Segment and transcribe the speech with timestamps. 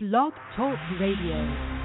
[0.00, 1.77] Blog Talk Radio.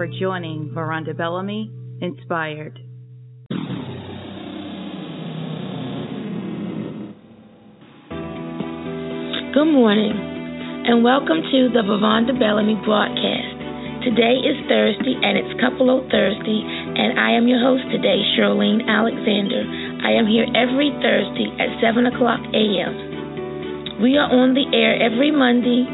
[0.00, 1.68] For joining Veronda Bellamy
[2.00, 2.80] Inspired.
[9.52, 10.16] Good morning,
[10.88, 13.60] and welcome to the Veronda Bellamy broadcast.
[14.00, 19.68] Today is Thursday, and it's Couple Thursday, and I am your host today, Shirlene Alexander.
[20.00, 24.00] I am here every Thursday at 7 o'clock a.m.
[24.00, 25.84] We are on the air every Monday,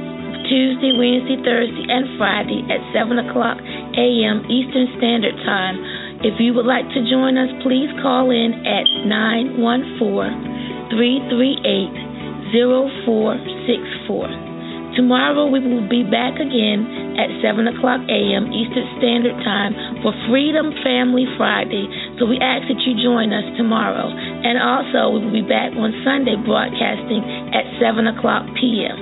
[0.47, 3.59] Tuesday, Wednesday, Thursday, and Friday at 7 o'clock
[3.97, 4.45] a.m.
[4.49, 5.81] Eastern Standard Time.
[6.25, 14.47] If you would like to join us, please call in at 914 338 0464.
[14.97, 18.49] Tomorrow we will be back again at 7 o'clock a.m.
[18.49, 21.85] Eastern Standard Time for Freedom Family Friday.
[22.17, 24.09] So we ask that you join us tomorrow.
[24.09, 27.21] And also, we will be back on Sunday broadcasting
[27.53, 28.97] at 7 o'clock p.m.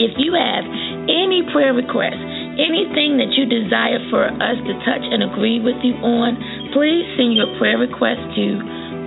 [0.00, 0.64] If you have
[1.04, 5.94] any prayer requests, anything that you desire for us to touch and agree with you
[6.02, 6.34] on,
[6.74, 8.46] please send your prayer request to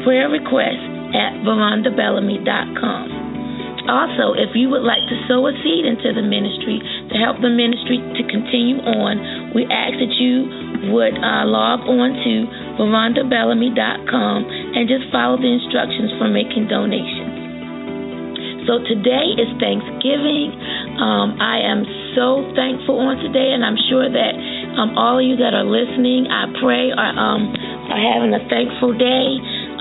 [0.08, 0.80] prayer request
[1.12, 3.22] at verondabellamy.com.
[3.90, 6.80] Also, if you would like to sow a seed into the ministry
[7.12, 12.14] to help the ministry to continue on, we ask that you would uh, log on
[12.24, 12.36] to
[12.78, 14.38] verondabellamy.com
[14.78, 17.42] and just follow the instructions for making donations.
[18.70, 20.54] So today is Thanksgiving.
[21.02, 21.82] Um, I am
[22.16, 24.34] so thankful on today, and I'm sure that
[24.78, 27.52] um, all of you that are listening, I pray, are, um,
[27.92, 29.28] are having a thankful day.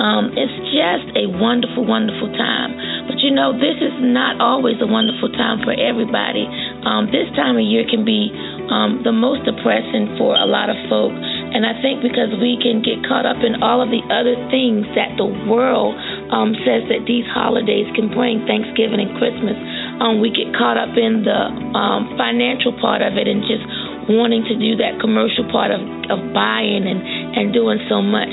[0.00, 2.72] Um, it's just a wonderful, wonderful time.
[3.04, 6.49] But you know, this is not always a wonderful time for everybody.
[6.87, 8.33] Um, this time of year can be
[8.71, 11.12] um, the most depressing for a lot of folk.
[11.12, 14.87] And I think because we can get caught up in all of the other things
[14.94, 15.99] that the world
[16.31, 19.59] um, says that these holidays can bring, Thanksgiving and Christmas,
[20.00, 21.41] um, we get caught up in the
[21.77, 23.62] um, financial part of it and just
[24.09, 27.00] wanting to do that commercial part of, of buying and,
[27.37, 28.33] and doing so much.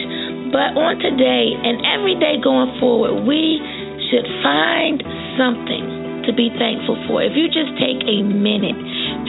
[0.50, 3.60] But on today and every day going forward, we
[4.08, 5.04] should find
[5.36, 7.24] something to be thankful for.
[7.24, 8.76] If you just take a minute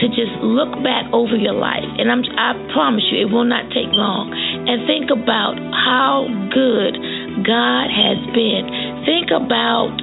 [0.03, 3.67] to just look back over your life, and I'm, I promise you, it will not
[3.71, 6.95] take long, and think about how good
[7.43, 8.63] God has been.
[9.07, 9.95] Think about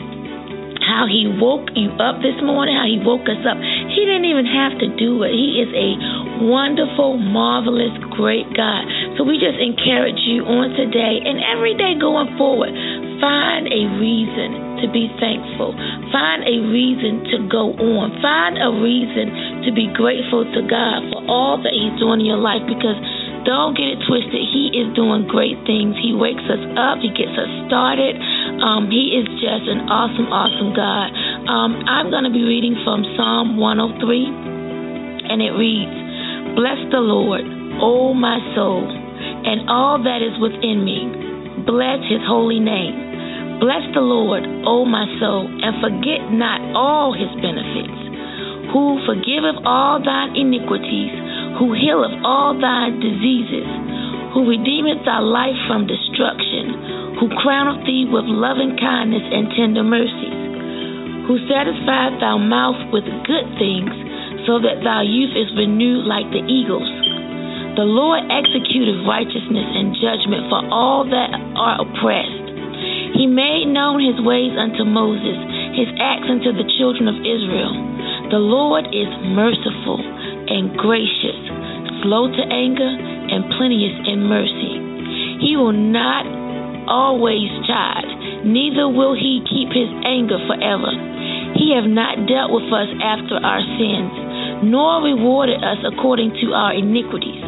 [0.97, 3.61] how he woke you up this morning, how he woke us up.
[3.61, 5.37] He didn't even have to do it.
[5.37, 8.89] He is a wonderful, marvelous, great God.
[9.21, 12.73] So we just encourage you on today and every day going forward.
[13.21, 15.77] Find a reason to be thankful.
[16.13, 18.17] Find a reason to go on.
[18.25, 22.41] Find a reason to be grateful to God for all that He's doing in your
[22.41, 22.97] life because
[23.45, 24.43] don't get it twisted.
[24.43, 25.97] He is doing great things.
[26.01, 28.17] He wakes us up, He gets us started.
[28.67, 31.15] Um, he is just an awesome, awesome God.
[31.47, 34.03] Um, I'm going to be reading from Psalm 103,
[35.31, 35.95] and it reads
[36.59, 37.47] Bless the Lord,
[37.79, 40.99] O my soul, and all that is within me.
[41.63, 43.63] Bless his holy name.
[43.63, 48.03] Bless the Lord, O my soul, and forget not all his benefits,
[48.75, 51.15] who forgiveth all thine iniquities,
[51.63, 53.71] who healeth all thy diseases,
[54.35, 56.76] who redeemeth thy life from destruction
[57.17, 60.37] who crowneth thee with loving kindness and tender mercies,
[61.25, 63.93] who satisfieth thy mouth with good things,
[64.45, 66.87] so that thy youth is renewed like the eagles.
[67.77, 72.47] The Lord executeth righteousness and judgment for all that are oppressed.
[73.17, 75.37] He made known his ways unto Moses,
[75.73, 77.73] his acts unto the children of Israel.
[78.29, 81.41] The Lord is merciful and gracious,
[82.05, 84.75] slow to anger, and plenteous in mercy.
[85.41, 86.25] He will not
[86.89, 90.91] always chide, neither will he keep his anger forever.
[91.59, 94.15] He have not dealt with us after our sins,
[94.67, 97.43] nor rewarded us according to our iniquities.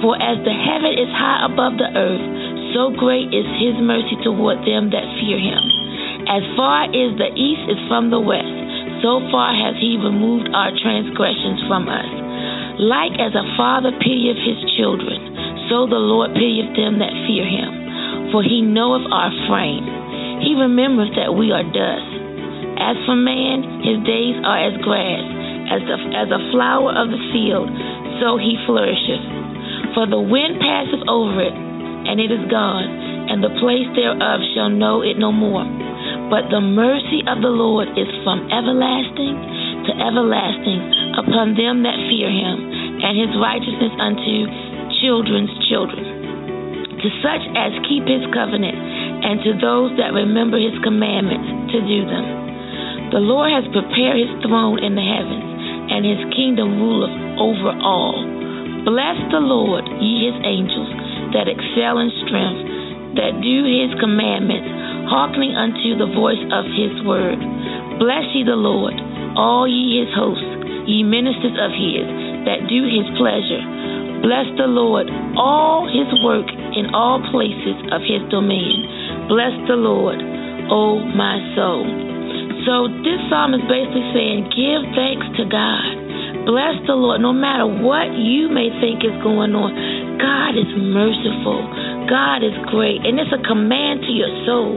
[0.00, 2.24] For as the heaven is high above the earth,
[2.72, 5.64] so great is his mercy toward them that fear him.
[6.28, 8.56] As far as the east is from the west,
[9.00, 12.10] so far has he removed our transgressions from us.
[12.78, 15.18] Like as a father pitieth his children,
[15.66, 17.77] so the Lord pitieth them that fear him
[18.32, 19.84] for he knoweth our frame.
[20.44, 22.10] He remembereth that we are dust.
[22.78, 25.24] As for man, his days are as grass,
[25.74, 27.66] as, the, as a flower of the field,
[28.22, 29.94] so he flourisheth.
[29.98, 32.86] For the wind passeth over it, and it is gone,
[33.28, 35.66] and the place thereof shall know it no more.
[36.30, 39.36] But the mercy of the Lord is from everlasting
[39.88, 42.56] to everlasting upon them that fear him,
[43.02, 44.46] and his righteousness unto
[45.00, 46.37] children's children.
[46.98, 52.02] To such as keep his covenant, and to those that remember his commandments to do
[52.02, 52.26] them.
[53.14, 55.46] The Lord has prepared his throne in the heavens,
[55.94, 58.18] and his kingdom ruleth over all.
[58.82, 60.90] Bless the Lord, ye his angels,
[61.38, 64.66] that excel in strength, that do his commandments,
[65.06, 67.38] hearkening unto the voice of his word.
[68.02, 68.98] Bless ye the Lord,
[69.38, 72.06] all ye his hosts, ye ministers of his,
[72.42, 73.62] that do his pleasure.
[74.18, 75.06] Bless the Lord,
[75.38, 78.84] all his work in all places of his domain.
[79.28, 80.20] Bless the Lord,
[80.68, 81.84] O my soul.
[82.66, 85.88] So this psalm is basically saying, give thanks to God.
[86.44, 87.20] Bless the Lord.
[87.20, 89.72] No matter what you may think is going on,
[90.20, 91.60] God is merciful.
[92.08, 93.04] God is great.
[93.04, 94.76] And it's a command to your soul.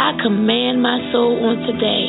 [0.00, 2.08] I command my soul on today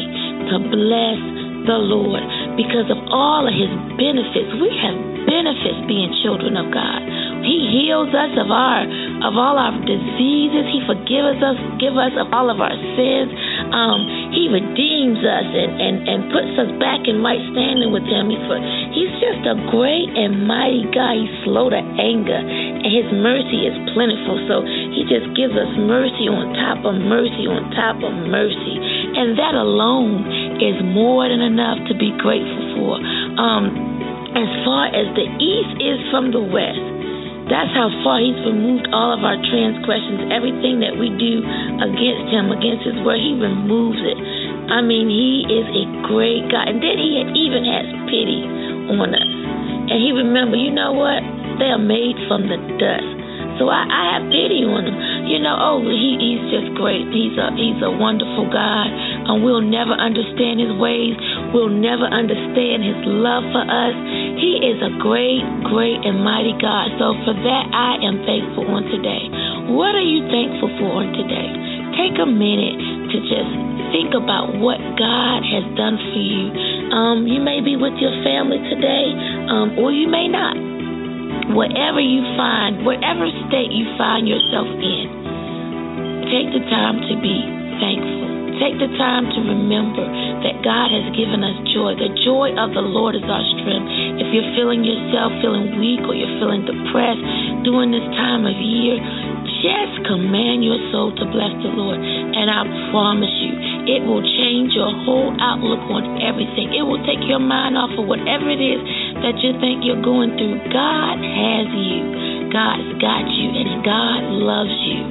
[0.52, 1.20] to bless
[1.68, 2.24] the Lord
[2.58, 4.52] because of all of his benefits.
[4.58, 4.98] We have
[5.30, 7.04] benefits being children of God.
[7.46, 8.84] He heals us of our
[9.22, 10.66] of all our diseases.
[10.74, 13.30] He forgives us, give us of all of our sins.
[13.72, 14.00] Um,
[14.34, 18.34] he redeems us and, and, and puts us back in right standing with Him.
[18.34, 18.58] He's, for,
[18.94, 21.14] he's just a great and mighty God.
[21.20, 24.38] He's slow to anger, and His mercy is plentiful.
[24.50, 28.76] So He just gives us mercy on top of mercy on top of mercy.
[29.16, 30.26] And that alone
[30.60, 32.98] is more than enough to be grateful for.
[33.38, 33.92] Um,
[34.32, 36.91] as far as the east is from the west,
[37.52, 40.32] that's how far He's removed all of our transgressions.
[40.32, 41.44] Everything that we do
[41.84, 44.18] against Him, against His word, He removes it.
[44.72, 46.72] I mean, He is a great God.
[46.72, 48.48] And then He even has pity
[48.96, 49.34] on us.
[49.92, 51.20] And He remember, you know what?
[51.60, 53.22] They are made from the dust.
[53.60, 54.98] So I, I have pity on him.
[55.30, 57.06] You know, oh, he, he's just great.
[57.14, 61.14] He's a he's a wonderful God, and we'll never understand his ways.
[61.52, 63.96] We'll never understand his love for us.
[64.40, 66.96] He is a great, great, and mighty God.
[66.96, 69.28] So for that, I am thankful on today.
[69.76, 71.50] What are you thankful for on today?
[72.00, 72.80] Take a minute
[73.12, 73.52] to just
[73.92, 76.46] think about what God has done for you.
[76.96, 79.12] Um, you may be with your family today,
[79.52, 80.56] um, or you may not
[81.50, 85.06] whatever you find, whatever state you find yourself in,
[86.32, 87.38] take the time to be
[87.82, 88.21] thankful.
[88.62, 90.06] Take the time to remember
[90.46, 91.98] that God has given us joy.
[91.98, 93.90] The joy of the Lord is our strength.
[94.22, 97.26] If you're feeling yourself feeling weak or you're feeling depressed
[97.66, 99.02] during this time of year,
[99.66, 101.98] just command your soul to bless the Lord.
[101.98, 102.62] And I
[102.94, 103.54] promise you,
[103.98, 106.70] it will change your whole outlook on everything.
[106.78, 108.82] It will take your mind off of whatever it is
[109.26, 110.70] that you think you're going through.
[110.70, 112.02] God has you.
[112.54, 115.02] God's got you, and God loves you.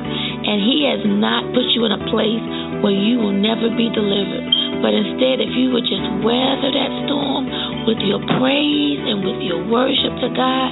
[0.44, 4.48] And He has not put you in a place where you will never be delivered.
[4.80, 7.44] But instead, if you would just weather that storm
[7.84, 10.68] with your praise and with your worship to God,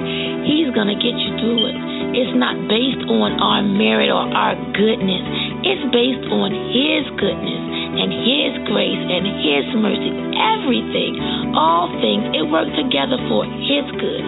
[0.49, 1.76] He's going to get you through it.
[2.16, 5.25] It's not based on our merit or our goodness,
[5.60, 7.62] it's based on His goodness
[8.00, 11.19] and His grace and His mercy, everything,
[11.52, 14.25] all things, it works together for His good.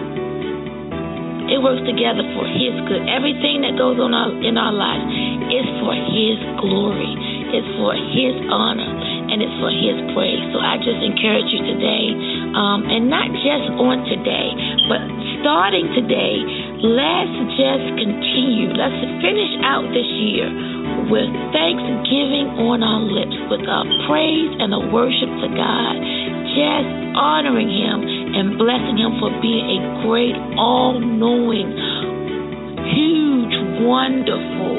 [1.51, 3.03] It works together for His good.
[3.11, 4.13] Everything that goes on
[4.43, 5.07] in our lives
[5.51, 7.11] is for His glory,
[7.53, 8.87] it's for His honor,
[9.31, 10.41] and it's for His praise.
[10.51, 12.05] So I just encourage you today,
[12.55, 14.49] um, and not just on today,
[14.87, 15.01] but
[15.41, 16.35] starting today,
[16.83, 18.73] let's just continue.
[18.73, 20.47] Let's finish out this year
[21.09, 25.93] with thanksgiving on our lips, with a praise and a worship to God,
[26.55, 27.99] just honoring Him
[28.37, 31.67] and blessing Him for being a great, all knowing,
[32.95, 34.77] huge, wonderful,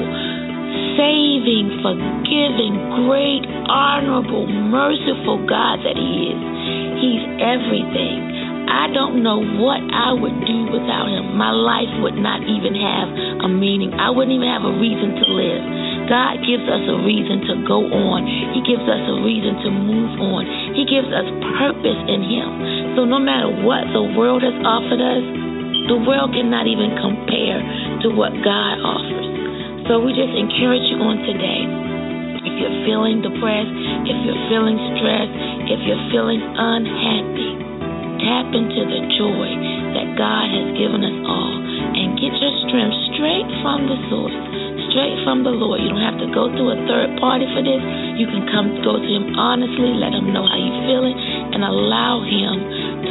[0.99, 2.75] saving, forgiving,
[3.05, 6.41] great, honorable, merciful God that He is.
[6.99, 8.33] He's everything.
[8.73, 11.35] I don't know what I would do without him.
[11.35, 13.93] My life would not even have a meaning.
[13.93, 15.63] I wouldn't even have a reason to live.
[16.09, 18.25] God gives us a reason to go on.
[18.25, 20.43] He gives us a reason to move on.
[20.75, 21.27] He gives us
[21.59, 22.49] purpose in Him.
[22.97, 25.25] So no matter what the world has offered us,
[25.87, 27.59] the world cannot even compare
[28.03, 29.22] to what God offers.
[29.83, 31.67] So we just encourage you on today.
[32.47, 33.75] If you're feeling depressed,
[34.07, 35.35] if you're feeling stressed,
[35.75, 37.51] if you're feeling unhappy,
[38.23, 39.49] tap into the joy
[39.99, 41.55] that God has given us all
[41.99, 44.37] and get your strength straight from the source,
[44.95, 45.83] straight from the Lord.
[45.83, 47.83] You don't have to go through a third party for this.
[48.15, 51.15] You can come go to Him honestly, let Him know how you're feeling,
[51.51, 52.55] and allow Him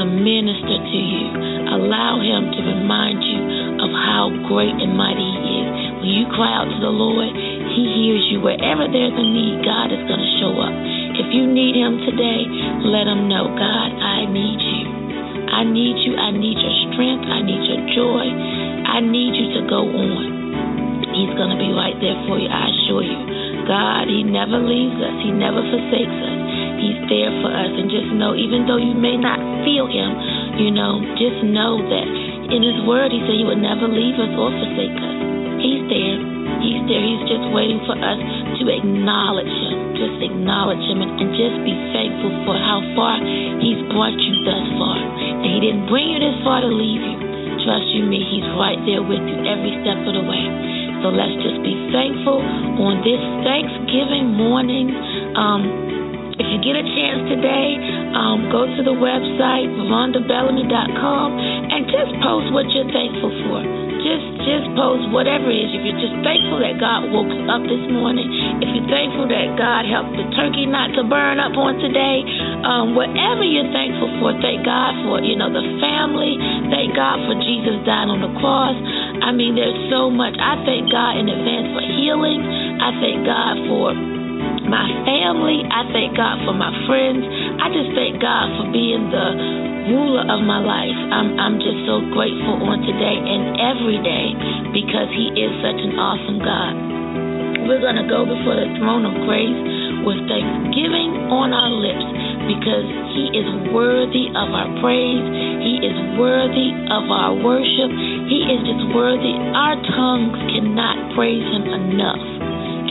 [0.01, 1.27] to minister to you.
[1.69, 3.41] Allow Him to remind you
[3.85, 5.42] of how great and mighty He
[6.11, 8.43] you cry out to the Lord, He hears you.
[8.43, 10.75] Wherever there's a need, God is going to show up.
[11.23, 12.43] If you need Him today,
[12.89, 14.85] let Him know, God, I need you.
[15.53, 16.17] I need you.
[16.17, 17.29] I need your strength.
[17.29, 18.25] I need your joy.
[18.89, 20.43] I need you to go on.
[21.13, 23.21] He's going to be right there for you, I assure you.
[23.69, 26.39] God, He never leaves us, He never forsakes us.
[26.81, 27.69] He's there for us.
[27.69, 30.11] And just know, even though you may not feel Him,
[30.57, 32.09] you know, just know that
[32.49, 35.12] in His Word, He said He would never leave us or forsake us.
[35.63, 36.19] He's there.
[36.59, 37.03] He's there.
[37.03, 38.19] He's just waiting for us
[38.59, 39.95] to acknowledge Him.
[39.95, 43.23] Just acknowledge Him and, and just be thankful for how far
[43.63, 44.99] He's brought you thus far.
[44.99, 47.17] And He didn't bring you this far to leave you.
[47.63, 50.45] Trust you me, He's right there with you every step of the way.
[51.07, 52.43] So let's just be thankful
[52.83, 54.91] on this Thanksgiving morning.
[55.39, 56.02] Um,
[56.39, 57.69] if you get a chance today,
[58.17, 64.67] um, go to the website, verondabellamy.com, and just post what you're thankful for just just
[64.75, 65.71] post whatever it is.
[65.73, 68.27] If you're just thankful that God woke you up this morning,
[68.59, 72.27] if you're thankful that God helped the turkey not to burn up on today,
[72.67, 76.37] um, whatever you're thankful for, thank God for you know the family.
[76.69, 78.77] Thank God for Jesus dying on the cross.
[79.23, 80.35] I mean, there's so much.
[80.37, 82.43] I thank God in advance for healing.
[82.83, 84.22] I thank God for
[84.73, 85.69] my family.
[85.69, 87.21] I thank God for my friends.
[87.61, 89.29] I just thank God for being the
[89.93, 90.97] ruler of my life.
[91.13, 94.33] I'm, I'm just so grateful on today and every day
[94.73, 96.73] because He is such an awesome God.
[97.69, 99.61] We're going to go before the throne of grace
[100.09, 102.09] with thanksgiving on our lips
[102.49, 105.25] because He is worthy of our praise.
[105.61, 107.93] He is worthy of our worship.
[108.27, 109.37] He is just worthy.
[109.53, 112.32] Our tongues cannot praise Him enough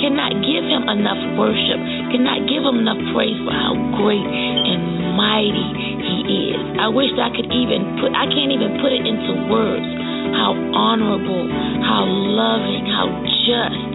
[0.01, 1.79] cannot give him enough worship,
[2.09, 5.69] cannot give him enough praise for how great and mighty
[6.01, 6.17] he
[6.51, 6.61] is.
[6.81, 9.85] I wish I could even put, I can't even put it into words
[10.33, 11.45] how honorable,
[11.85, 13.07] how loving, how
[13.45, 13.91] just,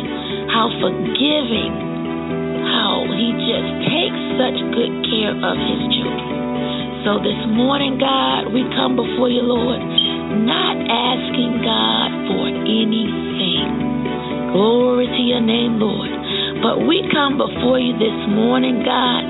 [0.55, 1.75] how forgiving,
[2.71, 6.39] how he just takes such good care of his children.
[7.03, 9.81] So this morning, God, we come before you, Lord,
[10.45, 13.26] not asking God for anything.
[14.57, 16.09] Glory to your name, Lord.
[16.65, 19.21] But we come before you this morning, God,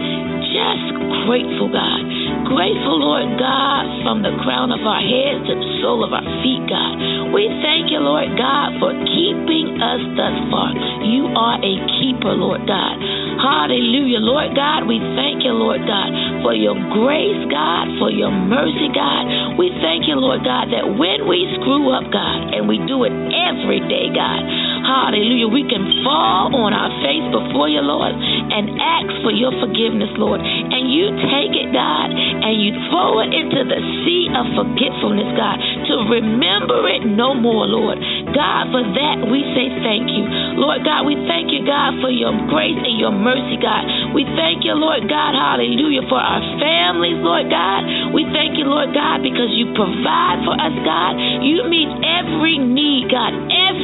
[0.54, 0.86] just
[1.26, 2.06] grateful, God
[2.46, 6.62] grateful, Lord God, from the crown of our heads to the sole of our feet,
[6.70, 7.34] God.
[7.34, 10.70] We thank you, Lord God, for keeping us thus far.
[11.02, 12.94] You are a keeper, Lord God.
[13.42, 14.86] Hallelujah, Lord God.
[14.86, 16.08] We thank you, Lord God,
[16.46, 19.58] for your grace, God, for your mercy, God.
[19.58, 23.12] We thank you, Lord God, that when we screw up, God, and we do it
[23.34, 24.40] every day, God,
[24.86, 30.10] hallelujah, we can fall on our face before you, Lord, and ask for your forgiveness,
[30.14, 30.38] Lord.
[30.38, 35.58] And you take it, God, and you throw it into the sea of forgetfulness, God,
[35.90, 37.98] to remember it no more, Lord.
[38.30, 40.24] God, for that we say thank you.
[40.60, 44.14] Lord God, we thank you, God, for your grace and your mercy, God.
[44.14, 48.14] We thank you, Lord God, hallelujah, for our families, Lord God.
[48.14, 51.18] We thank you, Lord God, because you provide for us, God.
[51.42, 53.32] You meet every need, God,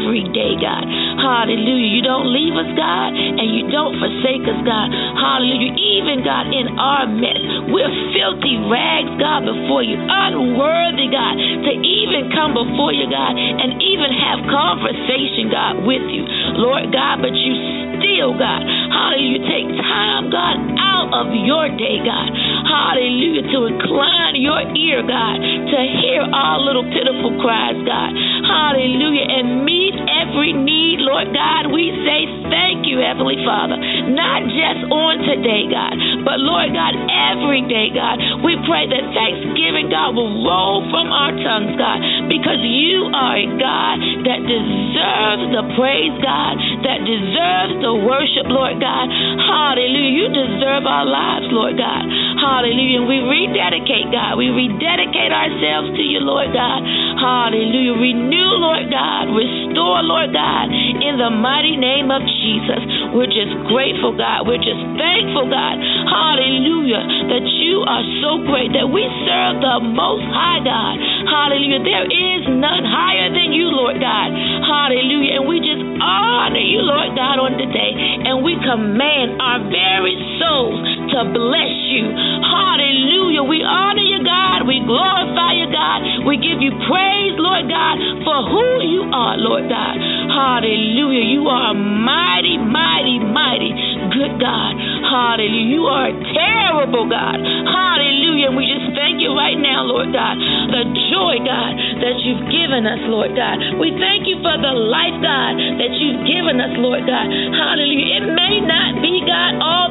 [0.02, 0.82] every day, God.
[1.22, 1.90] Hallelujah.
[1.94, 4.90] You don't leave us, God, and you don't forsake us, God.
[4.90, 5.74] Hallelujah.
[5.78, 7.38] Even, God, in our mess,
[7.70, 9.96] we're filthy rags, God, before you.
[9.98, 16.26] Unworthy, God, to even come before you, God, and even have conversation, God, with you.
[16.58, 17.54] Lord God, but you
[18.02, 22.28] still, God, hallelujah, take time, God, out of your day, God,
[22.66, 28.10] hallelujah, to incline your ear, God, to hear our little pitiful cries, God,
[28.44, 31.70] hallelujah, and meet every need, Lord God.
[31.72, 33.78] We say thank you, Heavenly Father,
[34.12, 35.94] not just on today, God,
[36.26, 38.18] but Lord God, every day, God.
[38.42, 43.48] We pray that thanksgiving, God, will roll from our tongues, God, because you are a
[43.58, 43.96] God
[44.26, 46.54] that deserves the praise, God,
[46.86, 49.06] that deserves the worship, Lord God.
[49.40, 50.12] Hallelujah.
[50.12, 52.04] You deserve our lives, Lord God.
[52.42, 52.98] Hallelujah.
[52.98, 54.34] And we rededicate, God.
[54.34, 56.82] We rededicate ourselves to you, Lord God.
[57.22, 57.94] Hallelujah.
[57.94, 59.30] Renew, Lord God.
[59.30, 60.66] Restore, Lord God,
[61.06, 62.82] in the mighty name of Jesus.
[63.14, 64.50] We're just grateful, God.
[64.50, 65.78] We're just thankful, God.
[66.10, 67.30] Hallelujah.
[67.30, 70.98] That you are so great, that we serve the most high God.
[71.30, 71.80] Hallelujah.
[71.86, 74.34] There is none higher than you, Lord God.
[74.66, 75.38] Hallelujah.
[75.38, 77.94] And we just honor you, Lord God, on today.
[78.26, 82.04] And we command our very souls to bless you.
[82.40, 83.44] Hallelujah.
[83.44, 84.64] We honor you, God.
[84.64, 86.24] We glorify you, God.
[86.24, 89.96] We give you praise, Lord God, for who you are, Lord God.
[90.32, 91.24] Hallelujah.
[91.28, 93.72] You are a mighty, mighty, mighty
[94.12, 94.72] good God.
[95.02, 95.68] Hallelujah.
[95.72, 97.38] You are a terrible God.
[97.40, 98.52] Hallelujah.
[98.52, 100.36] And we just thank you right now, Lord God.
[100.72, 101.72] The joy, God,
[102.04, 103.80] that you've given us, Lord God.
[103.80, 107.26] We thank you for the life, God, that you've given us, Lord God.
[107.28, 108.22] Hallelujah.
[108.22, 109.81] It may not be, God, all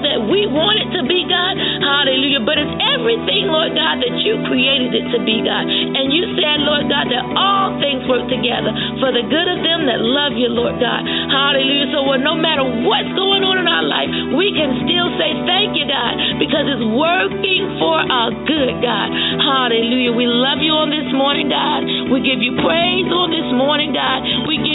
[0.54, 1.56] want it to be, God.
[1.58, 2.44] Hallelujah.
[2.44, 5.66] But it's everything, Lord God, that you created it to be, God.
[5.66, 9.88] And you said, Lord God, that all things work together for the good of them
[9.88, 11.02] that love you, Lord God.
[11.04, 11.90] Hallelujah.
[11.96, 15.76] So well, no matter what's going on in our life, we can still say thank
[15.76, 19.10] you, God, because it's working for our good, God.
[19.42, 20.14] Hallelujah.
[20.14, 22.12] We love you on this morning, God.
[22.12, 24.20] We give you praise on this morning, God.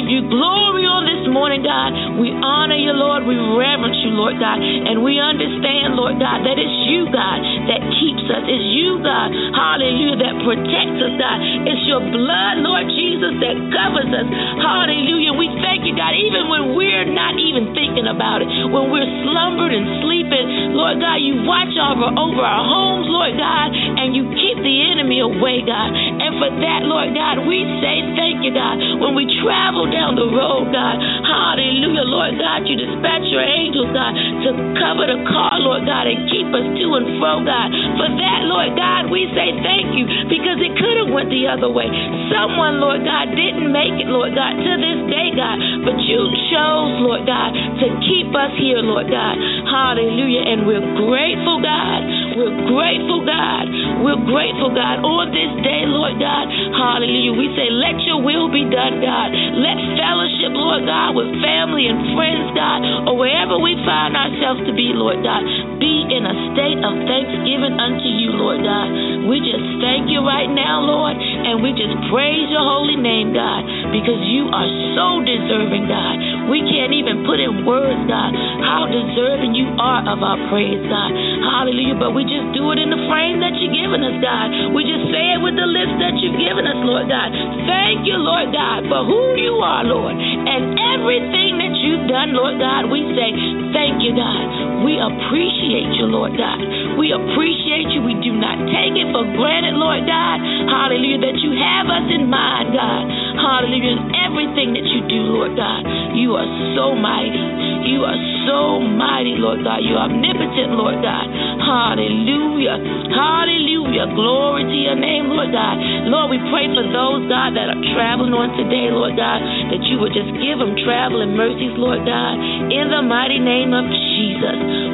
[0.07, 1.91] You glory on this morning, God.
[2.23, 3.27] We honor you, Lord.
[3.27, 4.63] We reverence you, Lord God.
[4.63, 8.47] And we understand, Lord God, that it's you, God, that keeps us.
[8.47, 11.39] It's you, God, hallelujah, that protects us, God.
[11.67, 14.29] It's your blood, Lord Jesus, that covers us.
[14.63, 15.35] Hallelujah.
[15.35, 19.75] We thank you, God, even when we're not even thinking about it, when we're slumbered
[19.75, 24.63] and sleeping, Lord God, you watch over, over our homes, Lord God, and you keep
[24.63, 25.91] the enemy away, God.
[26.40, 28.76] For that, Lord God, we say thank you, God.
[29.00, 34.12] When we travel down the road, God, hallelujah, Lord God, you dispatch your angels, God,
[34.45, 37.69] to cover the car, Lord God, and keep us to and fro, God.
[38.00, 41.73] For that, Lord God, we say thank you because it could have went the other
[41.73, 41.88] way.
[42.33, 46.21] Someone, Lord God, didn't make it, Lord God, to this day, God, but you
[46.52, 47.50] chose, Lord God,
[47.81, 49.37] to keep us here, Lord God.
[49.66, 50.45] Hallelujah.
[50.47, 52.00] And we're grateful, God.
[52.37, 53.64] We're grateful, God.
[54.05, 55.00] We're grateful, God.
[55.00, 57.33] On this day, Lord God, hallelujah.
[57.33, 59.33] We say, let your will be done, God.
[59.33, 64.76] Let fellowship, Lord God, with family and friends, God, or wherever we find ourselves to
[64.76, 65.49] be, Lord God,
[65.81, 68.88] be in a state of thanksgiving unto you, Lord God.
[69.33, 71.16] We just thank you right now, Lord,
[71.47, 73.62] and we just praise your holy name, God,
[73.95, 74.67] because you are
[74.99, 76.50] so deserving, God.
[76.50, 78.35] We can't even put in words, God,
[78.67, 81.11] how deserving you are of our praise, God.
[81.47, 81.95] Hallelujah.
[82.03, 84.75] But we just do it in the frame that you've given us, God.
[84.75, 87.31] We just say it with the lips that you've given us, Lord God.
[87.71, 90.19] Thank you, Lord God, for who you are, Lord.
[90.19, 93.30] And everything that you've done, Lord God, we say,
[93.71, 94.66] thank you, God.
[94.84, 96.60] We appreciate you, Lord God.
[97.00, 98.02] We appreciate you.
[98.04, 100.36] We do not take it for granted, Lord God.
[100.69, 103.04] Hallelujah, that you have us in mind, God.
[103.36, 103.97] Hallelujah.
[103.97, 105.84] in Everything that you do, Lord God,
[106.17, 107.41] you are so mighty.
[107.86, 109.84] You are so mighty, Lord God.
[109.84, 111.26] You are omnipotent, Lord God.
[111.62, 112.76] Hallelujah.
[113.15, 114.10] Hallelujah.
[114.12, 115.78] Glory to your name, Lord God.
[116.10, 119.39] Lord, we pray for those, God, that are traveling on today, Lord God,
[119.71, 122.34] that you would just give them traveling mercies, Lord God,
[122.73, 124.05] in the mighty name of Jesus.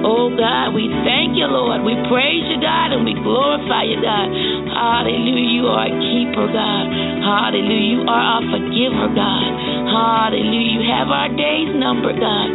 [0.03, 1.87] Oh, God, we thank you, Lord.
[1.87, 4.27] We praise you, God, and we glorify you, God.
[4.67, 5.47] Hallelujah.
[5.47, 6.85] You are a keeper, God.
[7.23, 7.87] Hallelujah.
[7.87, 9.51] You are our forgiver, God.
[9.87, 10.75] Hallelujah.
[10.75, 12.51] You have our days numbered, God.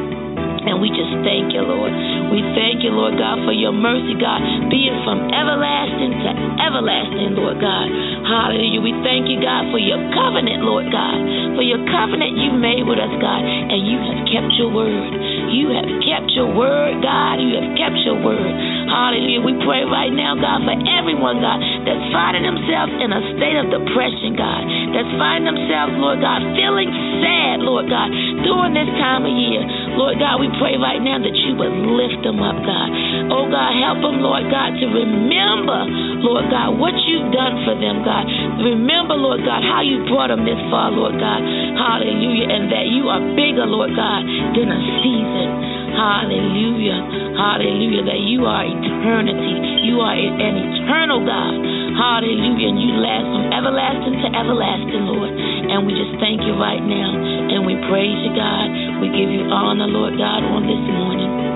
[0.67, 1.95] And we just thank you, Lord.
[2.27, 7.63] We thank you, Lord God, for your mercy, God, being from everlasting to everlasting, Lord
[7.63, 7.87] God.
[8.27, 8.83] Hallelujah.
[8.83, 12.99] We thank you, God, for your covenant, Lord God, for your covenant you made with
[12.99, 15.15] us, God, and you have kept your word.
[15.51, 17.39] You have kept your word, God.
[17.39, 18.51] You have kept your word.
[18.87, 19.43] Hallelujah.
[19.43, 23.67] We pray right now, God, for everyone, God, that's finding themselves in a state of
[23.71, 24.63] depression, God,
[24.95, 26.91] that's finding themselves, Lord God, feeling
[27.23, 28.11] sad, Lord God,
[28.43, 29.63] during this time of year.
[29.99, 32.89] Lord God, we pray right now that you would lift them up, God.
[33.27, 35.79] Oh, God, help them, Lord God, to remember,
[36.23, 38.23] Lord God, what you've done for them, God.
[38.63, 41.41] Remember, Lord God, how you brought them this far, Lord God.
[41.75, 42.47] Hallelujah.
[42.47, 44.23] And that you are bigger, Lord God,
[44.55, 45.49] than a season.
[45.97, 46.99] Hallelujah.
[47.35, 48.03] Hallelujah.
[48.05, 49.83] That you are eternity.
[49.87, 51.53] You are an eternal God.
[51.97, 52.69] Hallelujah.
[52.69, 55.31] And you last from everlasting to everlasting, Lord.
[55.33, 57.11] And we just thank you right now.
[57.51, 59.01] And we praise you, God.
[59.01, 61.46] We give you honor, Lord God, on this morning.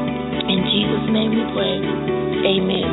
[0.52, 1.80] In Jesus' name we pray.
[2.44, 2.92] Amen.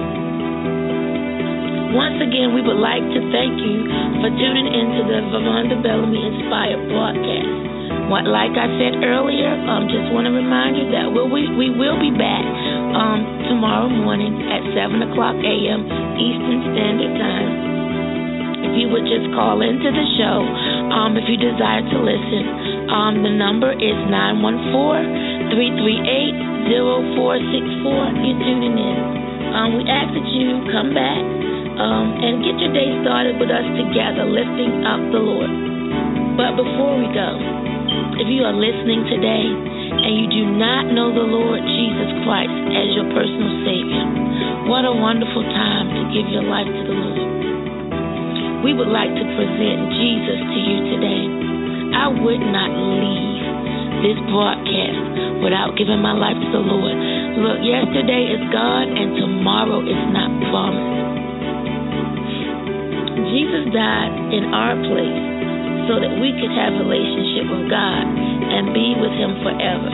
[1.91, 3.83] Once again, we would like to thank you
[4.23, 7.51] for tuning into the Veronda Bellamy Inspired broadcast.
[8.15, 11.75] What, like I said earlier, um, just want to remind you that we'll, we, we
[11.75, 12.47] will be back
[12.95, 15.83] um, tomorrow morning at 7 o'clock a.m.
[16.15, 17.51] Eastern Standard Time.
[18.71, 20.47] If you would just call into the show
[20.95, 28.21] um, if you desire to listen, um, the number is 914 338 0464.
[28.21, 28.99] You're tuning in.
[29.57, 31.25] Um, we ask that you come back
[31.81, 35.49] um, and get your day started with us together, lifting up the Lord.
[36.37, 37.31] But before we go,
[38.21, 42.93] if you are listening today and you do not know the Lord Jesus Christ as
[42.93, 44.05] your personal Savior,
[44.69, 47.29] what a wonderful time to give your life to the Lord.
[48.67, 51.25] We would like to present Jesus to you today.
[51.95, 53.28] I would not leave
[54.05, 56.97] this broadcast without giving my life to the Lord.
[57.39, 60.99] Look, yesterday is gone and tomorrow is not promised.
[63.31, 65.23] Jesus died in our place
[65.91, 69.91] so that we could have relationship with God and be with Him forever.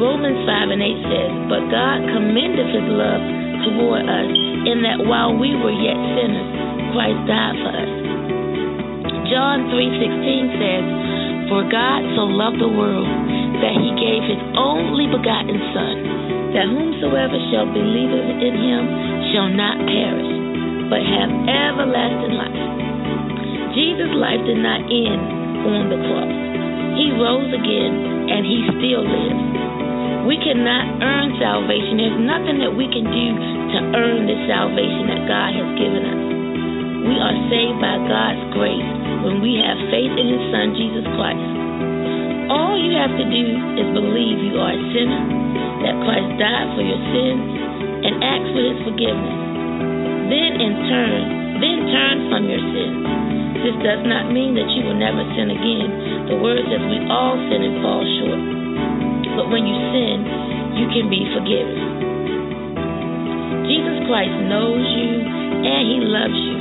[0.00, 3.22] Romans 5 and 8 says, But God commendeth His love
[3.68, 4.32] toward us
[4.70, 6.50] in that while we were yet sinners,
[6.92, 7.92] Christ died for us.
[9.30, 10.99] John 3:16 says,
[11.50, 13.10] "For God so loved the world
[13.58, 15.94] that he gave his only begotten son,
[16.54, 18.06] that whomsoever shall believe
[18.38, 18.82] in him
[19.34, 20.30] shall not perish,
[20.86, 22.62] but have everlasting life."
[23.74, 25.22] Jesus' life did not end
[25.66, 26.34] on the cross.
[26.94, 29.42] He rose again and he still lives.
[30.30, 31.98] We cannot earn salvation.
[31.98, 33.26] There's nothing that we can do
[33.74, 36.22] to earn the salvation that God has given us.
[37.10, 41.46] We are saved by God's grace when we have faith in His Son, Jesus Christ.
[42.50, 43.44] All you have to do
[43.78, 45.22] is believe you are a sinner,
[45.86, 47.46] that Christ died for your sins,
[48.06, 49.38] and ask for His forgiveness.
[50.30, 51.22] Then, in turn,
[51.62, 53.02] then turn from your sins.
[53.60, 55.88] This does not mean that you will never sin again.
[56.32, 58.42] The word says we all sin and fall short.
[59.36, 60.18] But when you sin,
[60.80, 61.76] you can be forgiven.
[63.68, 65.12] Jesus Christ knows you
[65.60, 66.56] and He loves you,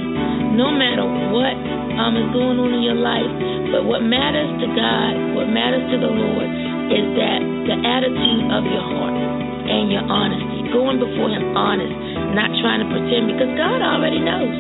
[0.60, 1.56] no matter what
[2.00, 3.28] um, is going on in your life.
[3.76, 6.48] But what matters to God, what matters to the Lord,
[6.90, 9.20] is that the attitude of your heart
[9.68, 11.94] and your honesty, going before Him honest,
[12.34, 14.56] not trying to pretend, because God already knows.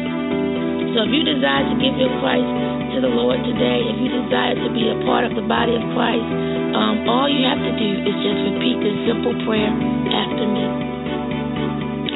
[0.94, 2.50] So if you desire to give your Christ
[2.94, 5.84] to the Lord today, if you desire to be a part of the body of
[5.96, 6.28] Christ,
[6.76, 9.72] um, all you have to do is just repeat this simple prayer
[10.12, 10.66] after me.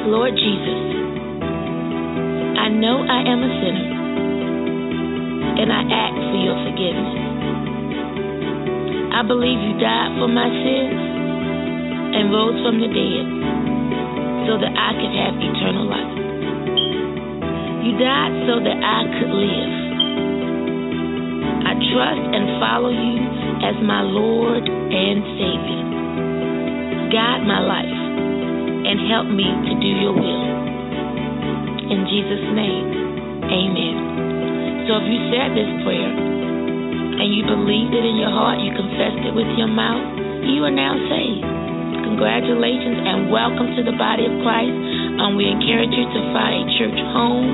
[0.04, 0.80] Lord Jesus,
[2.60, 3.93] I know I am a sinner
[5.54, 7.14] and I ask for your forgiveness.
[9.14, 10.98] I believe you died for my sins
[12.18, 13.26] and rose from the dead
[14.50, 16.14] so that I could have eternal life.
[17.86, 19.72] You died so that I could live.
[21.62, 23.18] I trust and follow you
[23.62, 25.84] as my Lord and Savior.
[27.14, 27.98] Guide my life
[28.90, 30.46] and help me to do your will.
[31.94, 32.73] In Jesus' name.
[34.84, 39.16] So if you said this prayer and you believed it in your heart, you confessed
[39.24, 40.04] it with your mouth,
[40.44, 41.40] you are now saved.
[42.04, 44.76] Congratulations and welcome to the body of Christ.
[45.24, 47.48] Um, we encourage you to find a church home.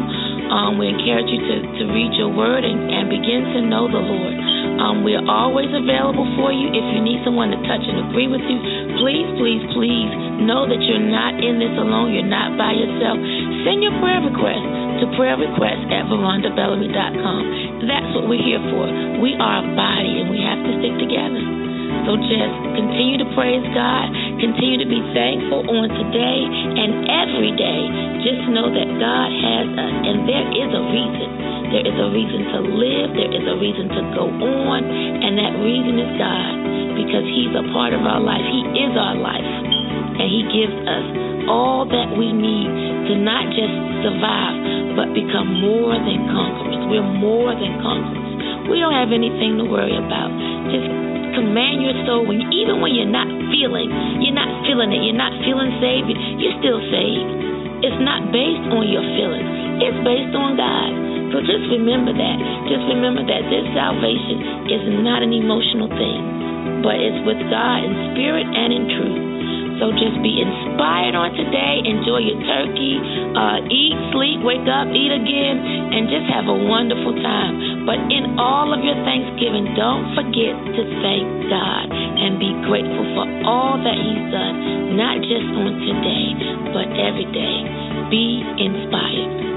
[0.50, 4.02] Um, we encourage you to, to read your word and, and begin to know the
[4.02, 4.34] Lord.
[4.82, 6.66] Um, we're always available for you.
[6.74, 8.58] If you need someone to touch and agree with you,
[8.98, 10.10] please, please, please
[10.42, 12.10] know that you're not in this alone.
[12.10, 13.22] You're not by yourself.
[13.62, 17.42] Send your prayer requests to prayer requests at verondabellamy.com.
[17.88, 18.84] That's what we're here for.
[19.24, 21.60] We are a body and we have to stick together.
[22.06, 24.08] So just continue to praise God,
[24.40, 27.82] continue to be thankful on today and every day.
[28.24, 31.28] Just know that God has us, and there is a reason.
[31.70, 35.54] There is a reason to live, there is a reason to go on, and that
[35.62, 36.52] reason is God
[36.98, 38.42] because He's a part of our life.
[38.42, 39.46] He is our life,
[40.20, 41.06] and He gives us
[41.48, 42.68] all that we need
[43.08, 44.56] to not just survive,
[44.94, 46.82] but become more than conquerors.
[46.92, 48.68] We're more than conquerors.
[48.68, 50.28] We don't have anything to worry about.
[50.68, 50.86] Just
[51.34, 53.88] command your soul when even when you're not feeling,
[54.20, 56.06] you're not feeling it, you're not feeling saved,
[56.38, 57.30] you're still saved.
[57.80, 59.48] It's not based on your feelings.
[59.80, 60.90] It's based on God.
[61.32, 62.36] So just remember that.
[62.68, 66.20] Just remember that this salvation is not an emotional thing,
[66.84, 69.19] but it's with God in spirit and in truth.
[69.80, 71.80] So just be inspired on today.
[71.88, 73.00] Enjoy your turkey.
[73.32, 77.88] Uh, eat, sleep, wake up, eat again, and just have a wonderful time.
[77.88, 83.24] But in all of your Thanksgiving, don't forget to thank God and be grateful for
[83.48, 86.26] all that He's done, not just on today,
[86.76, 87.58] but every day.
[88.12, 89.49] Be inspired.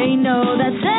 [0.00, 0.89] they know that.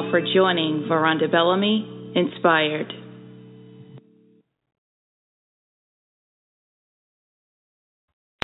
[0.00, 2.99] All for joining Veronda Bellamy Inspired.